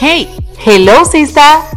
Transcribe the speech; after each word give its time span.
Hey, 0.00 0.28
hello 0.64 1.04
sista. 1.04 1.68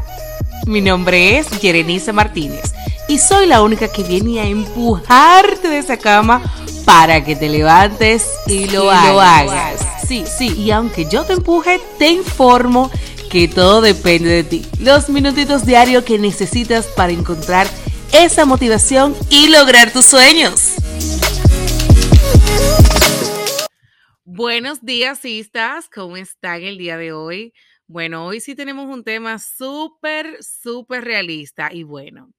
Mi 0.67 0.79
nombre 0.79 1.39
es 1.39 1.47
Jerenice 1.59 2.13
Martínez 2.13 2.71
y 3.07 3.17
soy 3.17 3.47
la 3.47 3.63
única 3.63 3.91
que 3.91 4.03
viene 4.03 4.39
a 4.39 4.45
empujarte 4.45 5.67
de 5.67 5.79
esa 5.79 5.97
cama 5.97 6.39
para 6.85 7.25
que 7.25 7.35
te 7.35 7.49
levantes 7.49 8.29
y 8.45 8.67
lo, 8.67 8.91
hagas. 8.91 9.81
Sí, 10.07 10.23
sí, 10.27 10.53
y 10.55 10.69
aunque 10.69 11.09
yo 11.09 11.25
te 11.25 11.33
empuje, 11.33 11.81
te 11.97 12.09
informo 12.09 12.91
que 13.31 13.47
todo 13.47 13.81
depende 13.81 14.29
de 14.29 14.43
ti. 14.43 14.65
Los 14.79 15.09
minutitos 15.09 15.65
diarios 15.65 16.03
que 16.03 16.19
necesitas 16.19 16.85
para 16.85 17.13
encontrar 17.13 17.65
esa 18.13 18.45
motivación 18.45 19.15
y 19.31 19.47
lograr 19.47 19.91
tus 19.91 20.05
sueños. 20.05 20.73
Buenos 24.25 24.85
días, 24.85 25.17
sistas. 25.17 25.89
¿Cómo 25.91 26.17
están 26.17 26.61
el 26.61 26.77
día 26.77 26.97
de 26.97 27.13
hoy? 27.13 27.53
Bueno, 27.91 28.25
hoy 28.25 28.39
sí 28.39 28.55
tenemos 28.55 28.85
un 28.87 29.03
tema 29.03 29.37
súper, 29.37 30.41
súper 30.41 31.03
realista 31.03 31.73
y 31.73 31.83
bueno. 31.83 32.31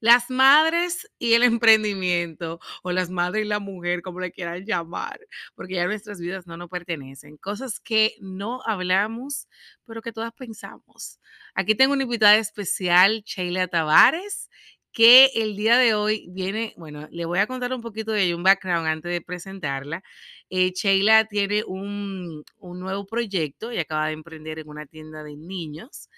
Las 0.00 0.30
madres 0.30 1.10
y 1.18 1.34
el 1.34 1.44
emprendimiento, 1.44 2.60
o 2.82 2.92
las 2.92 3.10
madres 3.10 3.46
y 3.46 3.48
la 3.48 3.60
mujer, 3.60 4.02
como 4.02 4.20
le 4.20 4.32
quieran 4.32 4.66
llamar, 4.66 5.20
porque 5.54 5.76
ya 5.76 5.86
nuestras 5.86 6.20
vidas 6.20 6.46
no 6.46 6.58
nos 6.58 6.68
pertenecen. 6.70 7.38
Cosas 7.38 7.80
que 7.80 8.16
no 8.20 8.62
hablamos, 8.66 9.48
pero 9.86 10.02
que 10.02 10.12
todas 10.12 10.32
pensamos. 10.34 11.20
Aquí 11.54 11.74
tengo 11.74 11.94
una 11.94 12.04
invitada 12.04 12.36
especial, 12.36 13.22
Sheila 13.24 13.68
Tavares, 13.68 14.50
que 14.92 15.30
el 15.34 15.56
día 15.56 15.78
de 15.78 15.94
hoy 15.94 16.26
viene, 16.30 16.74
bueno, 16.76 17.08
le 17.10 17.24
voy 17.24 17.38
a 17.38 17.46
contar 17.46 17.72
un 17.72 17.80
poquito 17.80 18.12
de 18.12 18.24
ella, 18.24 18.36
un 18.36 18.42
background 18.42 18.86
antes 18.86 19.12
de 19.12 19.20
presentarla. 19.22 20.02
Eh, 20.50 20.72
Sheila 20.74 21.26
tiene 21.26 21.64
un, 21.66 22.44
nuevo 22.60 23.06
proyecto 23.06 23.72
y 23.72 23.78
acaba 23.78 24.08
de 24.08 24.12
emprender 24.14 24.58
en 24.58 24.68
una 24.68 24.86
tienda 24.86 25.22
de 25.24 25.36
niños, 25.36 26.08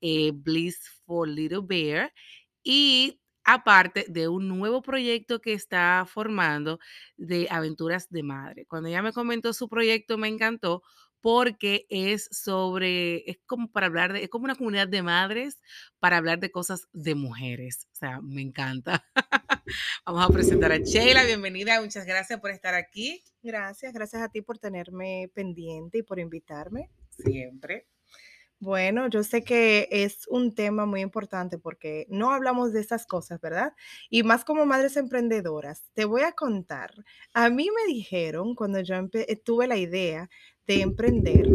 eh, 0.00 0.32
Bliss 0.34 0.78
for 1.06 1.28
Little 1.28 1.62
Bear, 1.64 2.12
y 2.62 3.20
aparte 3.44 4.04
de 4.08 4.28
un 4.28 4.46
nuevo 4.48 4.82
proyecto 4.82 5.40
que 5.40 5.54
está 5.54 6.04
formando 6.06 6.78
de 7.16 7.48
aventuras 7.50 8.10
de 8.10 8.22
madre. 8.22 8.66
Cuando 8.66 8.90
ella 8.90 9.02
me 9.02 9.12
comentó 9.12 9.54
su 9.54 9.68
proyecto 9.70 10.18
me 10.18 10.28
encantó 10.28 10.82
porque 11.20 11.86
es 11.88 12.28
sobre, 12.30 13.28
es 13.30 13.38
como 13.46 13.70
para 13.70 13.86
hablar 13.86 14.12
de, 14.12 14.24
es 14.24 14.28
como 14.28 14.44
una 14.44 14.54
comunidad 14.54 14.88
de 14.88 15.02
madres 15.02 15.60
para 15.98 16.16
hablar 16.16 16.38
de 16.38 16.50
cosas 16.50 16.88
de 16.92 17.14
mujeres. 17.14 17.86
O 17.92 17.96
sea, 17.96 18.20
me 18.20 18.42
encanta. 18.42 19.04
Vamos 20.06 20.24
a 20.24 20.32
presentar 20.32 20.72
a 20.72 20.78
Sheila, 20.78 21.24
bienvenida, 21.24 21.80
muchas 21.80 22.06
gracias 22.06 22.40
por 22.40 22.50
estar 22.50 22.74
aquí. 22.74 23.22
Gracias, 23.42 23.92
gracias 23.92 24.22
a 24.22 24.28
ti 24.28 24.42
por 24.42 24.58
tenerme 24.58 25.30
pendiente 25.34 25.98
y 25.98 26.02
por 26.02 26.18
invitarme. 26.18 26.90
Siempre. 27.10 27.86
Bueno, 28.60 29.08
yo 29.08 29.22
sé 29.22 29.44
que 29.44 29.88
es 29.92 30.26
un 30.26 30.52
tema 30.52 30.84
muy 30.84 31.00
importante 31.00 31.58
porque 31.58 32.06
no 32.08 32.32
hablamos 32.32 32.72
de 32.72 32.80
esas 32.80 33.06
cosas, 33.06 33.40
¿verdad? 33.40 33.72
Y 34.10 34.24
más 34.24 34.44
como 34.44 34.66
madres 34.66 34.96
emprendedoras, 34.96 35.84
te 35.94 36.04
voy 36.04 36.22
a 36.22 36.32
contar. 36.32 36.92
A 37.34 37.50
mí 37.50 37.68
me 37.70 37.92
dijeron 37.92 38.56
cuando 38.56 38.80
yo 38.80 38.96
tuve 39.44 39.68
la 39.68 39.76
idea 39.76 40.28
de 40.68 40.82
emprender 40.82 41.48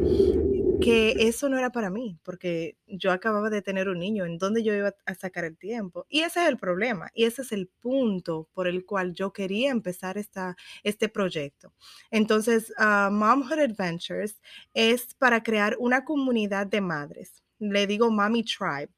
que 0.82 1.12
eso 1.20 1.48
no 1.48 1.58
era 1.58 1.72
para 1.72 1.90
mí, 1.90 2.20
porque 2.24 2.78
yo 2.88 3.12
acababa 3.12 3.50
de 3.50 3.62
tener 3.62 3.88
un 3.88 4.00
niño, 4.00 4.26
¿en 4.26 4.38
dónde 4.38 4.64
yo 4.64 4.74
iba 4.74 4.94
a 5.06 5.16
sacar 5.16 5.46
el 5.46 5.58
tiempo? 5.58 6.06
Y 6.10 6.22
ese 6.22 6.42
es 6.42 6.50
el 6.50 6.58
problema, 6.58 7.10
y 7.14 7.24
ese 7.24 7.44
es 7.44 7.52
el 7.54 7.68
punto 7.68 8.50
por 8.54 8.68
el 8.68 8.86
cual 8.86 9.14
yo 9.14 9.32
quería 9.32 9.72
empezar 9.72 10.18
esta, 10.18 10.58
este 10.84 11.08
proyecto. 11.08 11.74
Entonces, 12.12 12.74
uh, 12.80 13.12
Momhood 13.12 13.60
Adventures 13.60 14.42
es 14.74 15.14
para 15.14 15.42
crear 15.42 15.78
una 15.80 16.04
comunidad 16.04 16.68
de 16.68 16.82
madres. 16.82 17.44
Le 17.60 17.88
digo 17.88 18.12
Mommy 18.12 18.44
Tribe. 18.44 18.92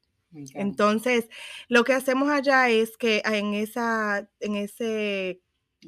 Entonces, 0.54 1.28
lo 1.68 1.84
que 1.84 1.92
hacemos 1.92 2.28
allá 2.30 2.68
es 2.68 2.96
que 2.96 3.22
en, 3.24 3.54
esa, 3.54 4.28
en 4.40 4.56
ese 4.56 5.40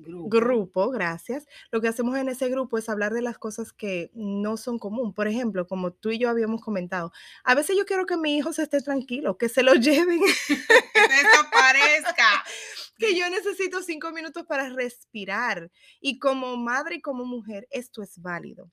Grupo. 0.02 0.90
gracias. 0.90 1.46
Lo 1.70 1.80
que 1.80 1.88
hacemos 1.88 2.16
en 2.18 2.28
ese 2.28 2.48
grupo 2.48 2.78
es 2.78 2.88
hablar 2.88 3.12
de 3.12 3.22
las 3.22 3.38
cosas 3.38 3.72
que 3.72 4.10
no 4.14 4.56
son 4.56 4.78
común. 4.78 5.14
Por 5.14 5.28
ejemplo, 5.28 5.66
como 5.66 5.92
tú 5.92 6.10
y 6.10 6.18
yo 6.18 6.28
habíamos 6.28 6.60
comentado, 6.60 7.12
a 7.44 7.54
veces 7.54 7.76
yo 7.76 7.86
quiero 7.86 8.06
que 8.06 8.16
mi 8.16 8.36
hijo 8.36 8.52
se 8.52 8.62
esté 8.62 8.80
tranquilo, 8.80 9.38
que 9.38 9.48
se 9.48 9.62
lo 9.62 9.74
lleven. 9.74 10.20
que 10.48 11.00
desaparezca. 11.00 12.44
que 12.98 13.16
yo 13.16 13.28
necesito 13.30 13.82
cinco 13.82 14.12
minutos 14.12 14.44
para 14.46 14.68
respirar. 14.68 15.70
Y 16.00 16.18
como 16.18 16.56
madre 16.56 16.96
y 16.96 17.00
como 17.00 17.24
mujer, 17.24 17.66
esto 17.70 18.02
es 18.02 18.20
válido 18.20 18.70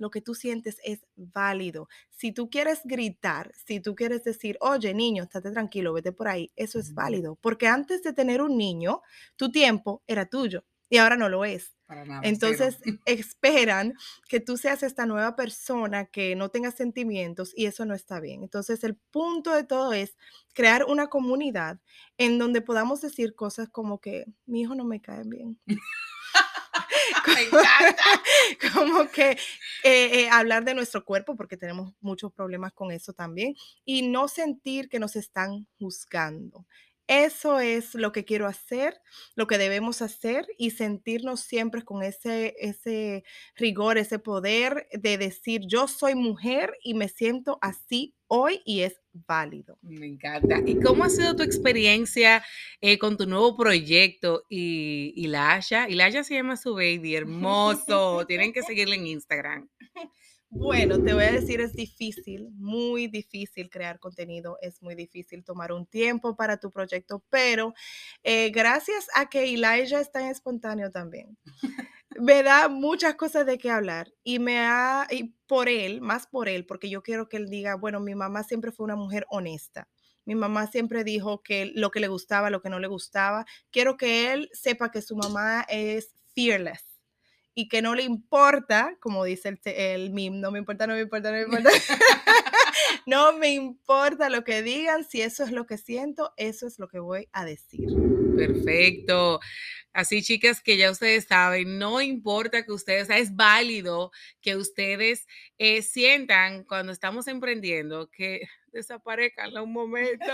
lo 0.00 0.10
que 0.10 0.20
tú 0.20 0.34
sientes 0.34 0.78
es 0.82 1.06
válido. 1.14 1.88
Si 2.10 2.32
tú 2.32 2.50
quieres 2.50 2.80
gritar, 2.84 3.52
si 3.54 3.80
tú 3.80 3.94
quieres 3.94 4.24
decir, 4.24 4.56
oye, 4.60 4.94
niño, 4.94 5.22
estate 5.22 5.52
tranquilo, 5.52 5.92
vete 5.92 6.10
por 6.10 6.26
ahí, 6.26 6.50
eso 6.56 6.78
es 6.78 6.94
válido. 6.94 7.36
Porque 7.40 7.68
antes 7.68 8.02
de 8.02 8.12
tener 8.12 8.42
un 8.42 8.56
niño, 8.56 9.02
tu 9.36 9.52
tiempo 9.52 10.02
era 10.06 10.26
tuyo 10.26 10.64
y 10.88 10.98
ahora 10.98 11.16
no 11.16 11.28
lo 11.28 11.44
es. 11.44 11.74
Entonces 12.22 12.78
esperan 13.04 13.94
que 14.28 14.38
tú 14.40 14.56
seas 14.56 14.82
esta 14.82 15.06
nueva 15.06 15.34
persona 15.34 16.06
que 16.06 16.36
no 16.36 16.48
tenga 16.48 16.70
sentimientos 16.70 17.52
y 17.56 17.66
eso 17.66 17.84
no 17.84 17.94
está 17.94 18.20
bien. 18.20 18.42
Entonces 18.42 18.84
el 18.84 18.96
punto 18.96 19.52
de 19.54 19.64
todo 19.64 19.92
es 19.92 20.16
crear 20.54 20.84
una 20.84 21.08
comunidad 21.08 21.80
en 22.16 22.38
donde 22.38 22.62
podamos 22.62 23.00
decir 23.00 23.34
cosas 23.34 23.68
como 23.68 24.00
que 24.00 24.26
mi 24.46 24.62
hijo 24.62 24.74
no 24.74 24.84
me 24.84 25.00
cae 25.00 25.24
bien. 25.24 25.58
Como 28.74 29.08
que 29.10 29.30
eh, 29.32 29.36
eh, 29.84 30.28
hablar 30.30 30.64
de 30.64 30.74
nuestro 30.74 31.04
cuerpo, 31.04 31.36
porque 31.36 31.56
tenemos 31.56 31.92
muchos 32.00 32.32
problemas 32.32 32.72
con 32.72 32.90
eso 32.92 33.12
también, 33.12 33.54
y 33.84 34.02
no 34.02 34.28
sentir 34.28 34.88
que 34.88 34.98
nos 34.98 35.16
están 35.16 35.66
juzgando. 35.78 36.66
Eso 37.06 37.58
es 37.58 37.96
lo 37.96 38.12
que 38.12 38.24
quiero 38.24 38.46
hacer, 38.46 39.00
lo 39.34 39.48
que 39.48 39.58
debemos 39.58 40.00
hacer 40.00 40.46
y 40.56 40.70
sentirnos 40.70 41.40
siempre 41.40 41.82
con 41.82 42.04
ese, 42.04 42.54
ese 42.60 43.24
rigor, 43.56 43.98
ese 43.98 44.20
poder 44.20 44.86
de 44.92 45.18
decir, 45.18 45.62
yo 45.66 45.88
soy 45.88 46.14
mujer 46.14 46.72
y 46.84 46.94
me 46.94 47.08
siento 47.08 47.58
así 47.62 48.14
hoy 48.28 48.62
y 48.64 48.82
es 48.82 48.99
válido. 49.12 49.78
Me 49.82 50.06
encanta. 50.06 50.60
¿Y 50.64 50.80
cómo 50.80 51.04
ha 51.04 51.10
sido 51.10 51.36
tu 51.36 51.42
experiencia 51.42 52.44
eh, 52.80 52.98
con 52.98 53.16
tu 53.16 53.26
nuevo 53.26 53.56
proyecto 53.56 54.44
y, 54.48 55.12
y 55.16 55.26
la 55.26 55.52
Asha? 55.52 55.88
Y 55.88 55.94
la 55.94 56.06
Asha 56.06 56.24
se 56.24 56.34
llama 56.34 56.56
su 56.56 56.74
baby, 56.74 57.14
hermoso. 57.14 58.26
Tienen 58.26 58.52
que 58.52 58.62
seguirle 58.62 58.96
en 58.96 59.06
Instagram. 59.06 59.68
Bueno, 60.52 61.00
te 61.00 61.14
voy 61.14 61.22
a 61.22 61.30
decir, 61.30 61.60
es 61.60 61.74
difícil, 61.74 62.48
muy 62.56 63.06
difícil 63.06 63.70
crear 63.70 64.00
contenido, 64.00 64.58
es 64.60 64.82
muy 64.82 64.96
difícil 64.96 65.44
tomar 65.44 65.70
un 65.70 65.86
tiempo 65.86 66.34
para 66.34 66.56
tu 66.56 66.72
proyecto, 66.72 67.22
pero 67.30 67.72
eh, 68.24 68.50
gracias 68.50 69.06
a 69.14 69.26
que 69.26 69.44
Elijah 69.44 70.00
está 70.00 70.22
en 70.22 70.26
espontáneo 70.26 70.90
también, 70.90 71.38
me 72.20 72.42
da 72.42 72.68
muchas 72.68 73.14
cosas 73.14 73.46
de 73.46 73.58
qué 73.58 73.70
hablar 73.70 74.12
y 74.22 74.38
me 74.38 74.58
ha, 74.58 75.06
y 75.10 75.34
por 75.46 75.68
él, 75.68 76.00
más 76.00 76.26
por 76.26 76.48
él, 76.48 76.66
porque 76.66 76.88
yo 76.90 77.02
quiero 77.02 77.28
que 77.28 77.36
él 77.36 77.48
diga, 77.48 77.74
bueno, 77.74 78.00
mi 78.00 78.14
mamá 78.14 78.42
siempre 78.42 78.72
fue 78.72 78.84
una 78.84 78.96
mujer 78.96 79.26
honesta. 79.30 79.88
Mi 80.24 80.34
mamá 80.34 80.66
siempre 80.66 81.02
dijo 81.02 81.42
que 81.42 81.72
lo 81.74 81.90
que 81.90 82.00
le 82.00 82.08
gustaba, 82.08 82.50
lo 82.50 82.62
que 82.62 82.68
no 82.68 82.78
le 82.78 82.88
gustaba. 82.88 83.46
Quiero 83.70 83.96
que 83.96 84.32
él 84.32 84.50
sepa 84.52 84.90
que 84.90 85.02
su 85.02 85.16
mamá 85.16 85.66
es 85.68 86.14
fearless 86.34 86.84
y 87.54 87.68
que 87.68 87.82
no 87.82 87.94
le 87.94 88.04
importa, 88.04 88.96
como 89.00 89.24
dice 89.24 89.48
el, 89.48 89.60
el 89.64 90.10
meme, 90.10 90.38
no 90.38 90.50
me 90.50 90.58
importa, 90.58 90.86
no 90.86 90.94
me 90.94 91.00
importa, 91.00 91.30
no 91.30 91.38
me 91.38 91.42
importa. 91.42 91.70
no 93.06 93.32
me 93.32 93.52
importa 93.54 94.30
lo 94.30 94.44
que 94.44 94.62
digan, 94.62 95.04
si 95.04 95.22
eso 95.22 95.42
es 95.42 95.52
lo 95.52 95.66
que 95.66 95.78
siento, 95.78 96.32
eso 96.36 96.66
es 96.66 96.78
lo 96.78 96.88
que 96.88 97.00
voy 97.00 97.28
a 97.32 97.44
decir. 97.44 97.88
Perfecto. 98.36 99.40
Así, 99.92 100.22
chicas, 100.22 100.60
que 100.62 100.76
ya 100.76 100.90
ustedes 100.90 101.24
saben, 101.26 101.78
no 101.78 102.00
importa 102.00 102.64
que 102.64 102.72
ustedes, 102.72 103.10
es 103.10 103.34
válido 103.34 104.12
que 104.40 104.56
ustedes 104.56 105.26
eh, 105.58 105.82
sientan 105.82 106.64
cuando 106.64 106.92
estamos 106.92 107.26
emprendiendo 107.26 108.08
que 108.10 108.42
desaparezcan 108.72 109.56
un 109.58 109.72
momento. 109.72 110.24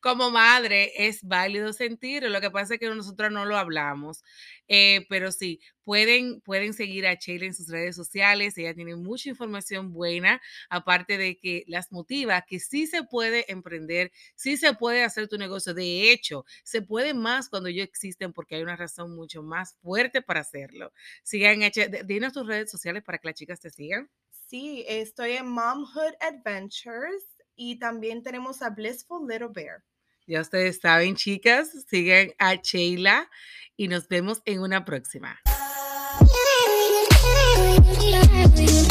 Como 0.00 0.30
madre 0.30 0.92
es 0.96 1.22
válido 1.22 1.72
sentir, 1.74 2.22
lo 2.22 2.40
que 2.40 2.50
pasa 2.50 2.74
es 2.74 2.80
que 2.80 2.88
nosotros 2.88 3.30
no 3.30 3.44
lo 3.44 3.56
hablamos, 3.58 4.22
eh, 4.68 5.04
pero 5.10 5.30
sí, 5.30 5.60
pueden, 5.84 6.40
pueden 6.40 6.72
seguir 6.72 7.06
a 7.06 7.14
Sheila 7.14 7.46
en 7.46 7.54
sus 7.54 7.68
redes 7.68 7.96
sociales, 7.96 8.56
ella 8.56 8.74
tiene 8.74 8.96
mucha 8.96 9.28
información 9.28 9.92
buena, 9.92 10.40
aparte 10.70 11.18
de 11.18 11.36
que 11.38 11.64
las 11.66 11.92
motiva, 11.92 12.42
que 12.42 12.60
sí 12.60 12.86
se 12.86 13.02
puede 13.04 13.50
emprender, 13.52 14.10
sí 14.36 14.56
se 14.56 14.72
puede 14.74 15.02
hacer 15.04 15.28
tu 15.28 15.36
negocio, 15.36 15.74
de 15.74 16.10
hecho, 16.12 16.44
se 16.64 16.80
puede 16.82 17.12
más 17.14 17.48
cuando 17.50 17.68
ellos 17.68 17.84
existen 17.84 18.32
porque 18.32 18.56
hay 18.56 18.62
una 18.62 18.76
razón 18.76 19.14
mucho 19.14 19.42
más 19.42 19.76
fuerte 19.82 20.22
para 20.22 20.40
hacerlo. 20.40 20.92
Sigan, 21.22 21.60
dinos 22.06 22.32
tus 22.32 22.46
redes 22.46 22.70
sociales 22.70 23.02
para 23.04 23.18
que 23.18 23.28
las 23.28 23.34
chicas 23.36 23.60
te 23.60 23.70
sigan. 23.70 24.08
Sí, 24.48 24.84
estoy 24.88 25.32
en 25.32 25.48
Momhood 25.48 26.14
Adventures 26.20 27.24
y 27.60 27.78
también 27.78 28.22
tenemos 28.22 28.62
a 28.62 28.70
Blissful 28.70 29.28
Little 29.28 29.50
Bear. 29.52 29.84
Ya 30.26 30.40
ustedes 30.40 30.80
saben, 30.80 31.14
chicas, 31.14 31.68
sigan 31.88 32.32
a 32.38 32.54
Sheila 32.54 33.28
y 33.76 33.88
nos 33.88 34.08
vemos 34.08 34.40
en 34.46 34.60
una 34.60 34.86
próxima. 34.86 35.38